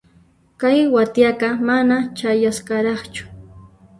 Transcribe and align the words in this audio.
Kay 0.61 0.79
wathiaqa 0.95 1.49
mana 1.67 1.97
chayasqaraqchu. 2.17 3.23